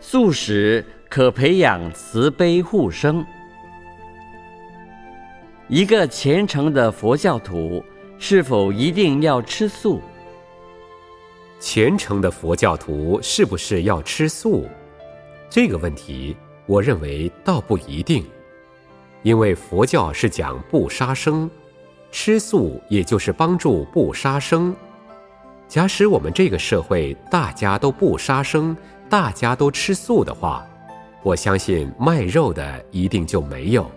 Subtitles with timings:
[0.00, 3.24] 素食可培养慈悲护生。
[5.68, 7.84] 一个虔诚的佛教徒
[8.18, 10.00] 是否一定要吃素？
[11.60, 14.66] 虔诚的佛教徒是不是要吃素？
[15.50, 16.36] 这个问题，
[16.66, 18.24] 我认为倒不一定，
[19.22, 21.50] 因为佛教是讲不杀生，
[22.12, 24.74] 吃素也就是帮助不杀生。
[25.68, 28.74] 假使我们这个社会大家都不杀生，
[29.10, 30.66] 大家都吃素的话，
[31.22, 33.88] 我相信卖肉的一定就没有。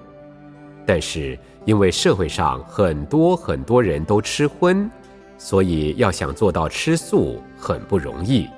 [0.85, 4.91] 但是因为社会上很多很多人都吃荤，
[5.37, 8.49] 所以要想做到吃素很不容易。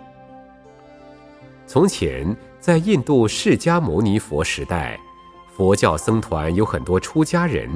[1.68, 5.00] 从前在印度释迦牟尼佛时代，
[5.56, 7.70] 佛教僧团有很多出家人，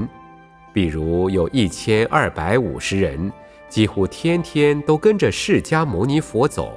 [0.73, 3.31] 比如有一千二百五十人。
[3.69, 6.73] 几乎天天都跟着释迦牟尼佛走，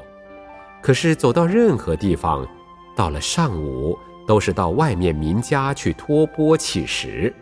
[0.83, 2.47] 可是走到任何地方，
[2.97, 7.33] 到了上午都是到外面民家去托钵乞食。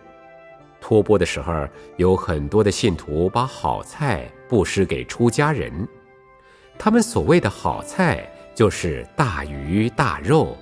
[0.80, 5.72] 托钵的时候，有很多的信徒把好菜布施给出家人，
[6.78, 10.56] 他们所谓的好菜就是大鱼大肉，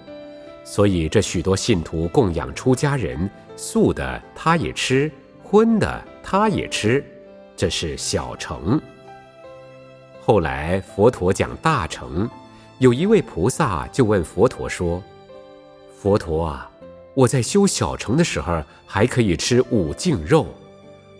[0.64, 5.10] 所以这许多信徒供养出家人，素的他也吃，
[5.42, 7.04] 荤的他也吃。
[7.56, 8.80] 这是小乘。
[10.20, 12.28] 后来佛陀讲大乘，
[12.78, 15.02] 有一位菩萨就问佛陀说
[15.98, 16.70] ：“佛陀啊，
[17.14, 20.46] 我在修小乘的时候还可以吃五净肉，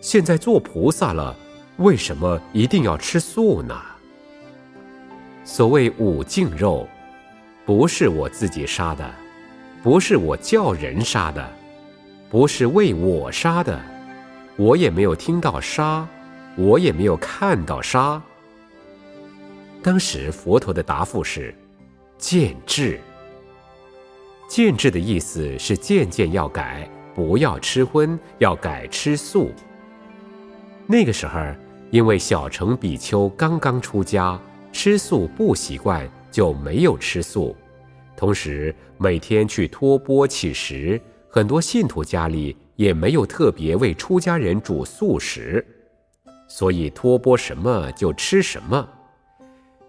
[0.01, 1.34] 现在做菩萨了，
[1.79, 3.75] 为什么一定要吃素呢？”
[5.45, 6.87] 所谓五净肉，
[7.64, 9.09] 不是我自己杀的，
[9.83, 11.48] 不是我叫人杀的，
[12.29, 13.81] 不是为我杀的，
[14.57, 16.07] 我也没有听到杀。
[16.56, 18.20] 我也没有看到杀。
[19.82, 21.54] 当时佛陀的答复是
[22.18, 22.98] ：“渐智。”
[24.48, 29.50] 渐智的意思是渐渐要改，不要吃荤，要改吃素。
[30.86, 31.40] 那个时候，
[31.90, 34.40] 因为小乘比丘刚刚出家，
[34.72, 37.56] 吃素不习惯，就没有吃素。
[38.16, 45.64] 同时，每天去托钵乞食，很多信徒家里也没有特别为出家人煮素食。
[46.48, 48.89] 所以托钵什么就吃什么，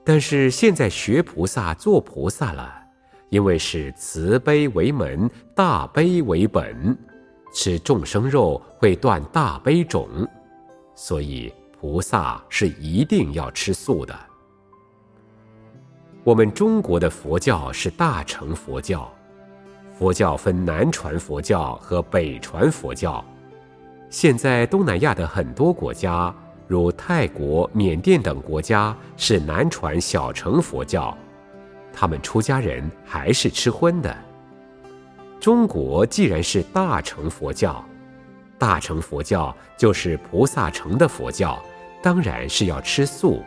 [0.04, 2.74] 但是现在学菩萨做菩萨了，
[3.30, 6.98] 因为是慈悲为门，大悲为本，
[7.54, 10.28] 吃众生肉会断大悲种，
[10.96, 14.18] 所以菩萨是一定要吃素的。
[16.24, 19.10] 我们中国的佛教是大乘佛教，
[19.94, 23.24] 佛教分南传佛教和北传佛教，
[24.10, 26.36] 现在东南亚的很多国家。
[26.68, 31.18] 如泰国、缅甸等国家是南传小乘佛教，
[31.94, 34.16] 他们出家人还是吃荤的。
[35.40, 37.84] 中国既然是大乘佛教，
[38.58, 41.58] 大乘佛教就是菩萨乘的佛教，
[42.04, 43.42] 当然是要吃素。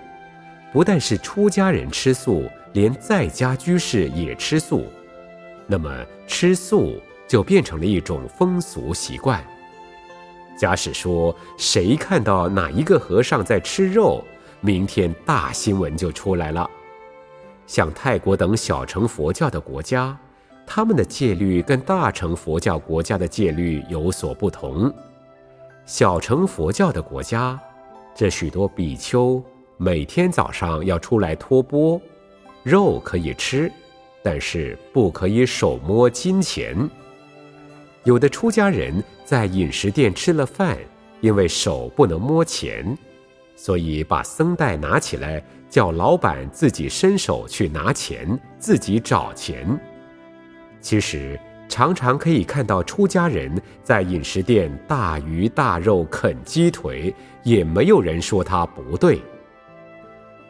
[0.73, 4.87] 不但是出家人吃素，连在家居士也吃素。
[5.67, 5.93] 那么
[6.27, 6.99] 吃素
[7.29, 9.45] 就变成了一种风俗习惯。
[10.61, 14.23] 假使说谁看到哪一个和尚在吃肉，
[14.61, 16.69] 明天大新闻就出来了。
[17.67, 20.15] 像泰国等小乘佛教的国家，
[20.67, 24.93] 他们的戒律跟大乘佛教国家的戒律有所不同。
[25.87, 27.59] 小乘佛教的国家，
[28.15, 29.43] 这许多比丘
[29.79, 31.99] 每天早上要出来托钵，
[32.63, 33.73] 肉可以吃，
[34.23, 36.77] 但是不可以手摸金钱。
[38.05, 40.79] 有的出家人在饮食店吃了饭，
[41.21, 42.97] 因为手不能摸钱，
[43.55, 49.79] 所以把僧袋拿起来，叫老板自己伸手去拿钱，自己找钱。
[50.81, 59.21] 其实常常可以看到出家人在饮食店大鱼大肉啃鸡腿，也没有人说他不对。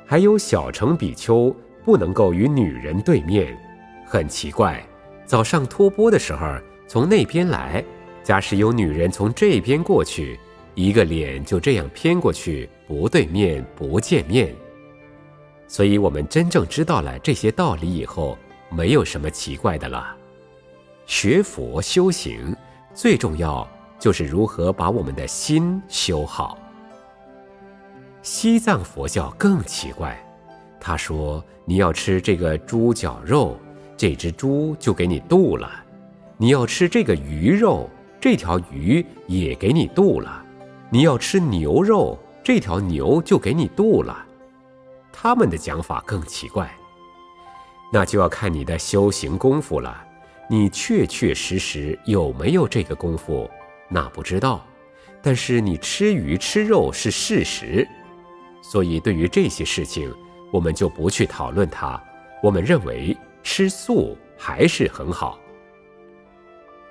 [0.07, 3.59] 还有小乘比丘不能够与女人对面，
[4.07, 4.81] 很奇怪，
[5.27, 6.47] 早上托钵的时候。
[6.91, 7.85] 从那边来，
[8.25, 10.37] 假使有女人从这边过去，
[10.75, 14.53] 一个脸就这样偏过去，不对面，不见面。
[15.69, 18.37] 所以，我们真正知道了这些道理以后，
[18.71, 20.17] 没有什么奇怪的了。
[21.07, 22.57] 学佛修行
[22.93, 23.65] 最重要
[23.97, 26.59] 就是如何把我们的心修好。
[28.21, 30.21] 西藏佛教更奇怪，
[30.81, 33.57] 他说你要吃这个猪脚肉，
[33.97, 35.85] 这只猪就给你渡了。
[36.41, 37.87] 你要吃这个鱼肉，
[38.19, 40.43] 这条鱼也给你渡了；
[40.89, 44.25] 你要吃牛肉，这条牛就给你渡了。
[45.13, 46.75] 他们的讲法更奇怪。
[47.93, 50.03] 那就要看你的修行功夫了。
[50.49, 53.47] 你确确实实有没有这个功夫，
[53.91, 54.65] 那不知道。
[55.21, 57.87] 但是你吃鱼吃肉是事实，
[58.63, 60.11] 所以对于这些事情，
[60.51, 62.03] 我们就不去讨论它。
[62.43, 65.39] 我们认为吃素还是很好。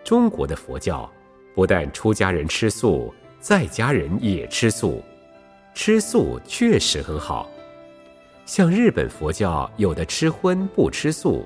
[0.09, 1.07] 中国的佛教
[1.53, 5.03] 不但出家人吃素，在家人也吃素，
[5.75, 7.47] 吃素确实很好。
[8.43, 11.45] 像日本佛教有的吃荤不吃素，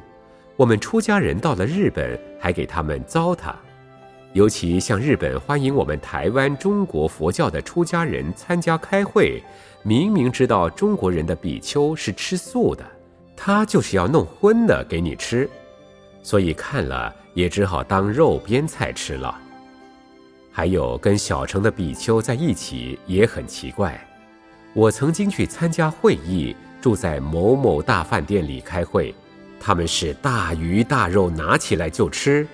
[0.55, 3.53] 我们出家人到了日本还给他们糟蹋。
[4.31, 9.43] 尤其像日本欢迎我们台湾中国佛教的出家人参加开会，
[9.81, 12.85] 明明知道中国人的比丘是吃素的，
[13.35, 15.49] 他就是要弄荤的给你吃，
[16.23, 19.37] 所以看了也只好当肉边菜吃了。
[20.51, 23.99] 还有跟小城的比丘在一起也很奇怪，
[24.73, 29.13] 我曾经去参加会议，住在某某大饭店里开会，
[29.59, 32.47] 他们是大鱼大肉拿起来就吃。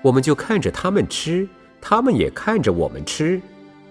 [0.00, 1.48] 我们就看着他们吃，
[1.80, 3.40] 他们也看着我们吃，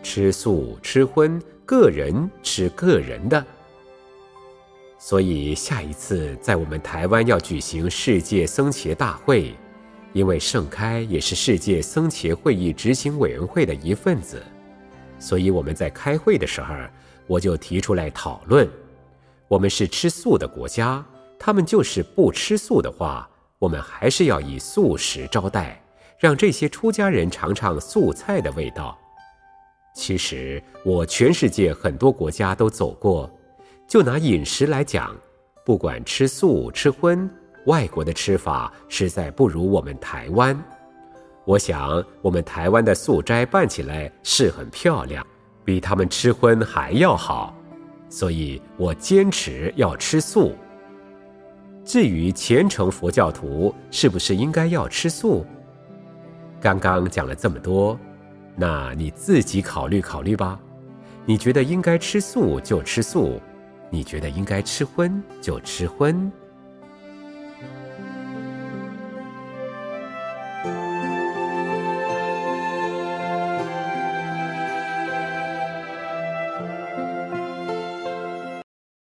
[0.03, 3.45] 吃素吃荤，个人吃个人的。
[5.03, 9.55] 所以下一次在我们台湾要举行世界僧伽大会，
[10.13, 14.39] 因为盛开也是世界僧伽会议执行委员会的一份子，
[15.17, 16.75] 所以我们在开会的时候，
[17.25, 18.69] 我就提出来讨论：
[19.47, 21.03] 我们是吃素的国家，
[21.39, 23.27] 他们就是不吃素的话，
[23.57, 25.81] 我们还是要以素食招待。
[26.19, 28.95] 让这些出家人尝尝素菜的味道。
[29.95, 33.27] 其实我全世界很多国家都走过，
[33.91, 35.13] 就拿饮食来讲，
[35.65, 37.29] 不管吃素吃荤，
[37.65, 40.57] 外国的吃法实在不如我们台湾。
[41.43, 45.27] 我想我们台湾的素斋办起来是很漂亮，
[45.65, 47.53] 比他们吃荤还要好，
[48.07, 50.53] 所以我坚持要吃素。
[51.83, 55.45] 至于虔诚佛教徒是不是应该要吃素？
[56.61, 57.99] 刚刚讲了这么多，
[58.55, 60.57] 那你自己考虑考虑吧。
[61.25, 63.41] 你觉得应该吃素就吃素，
[63.93, 66.31] 你觉得应该吃荤就吃荤。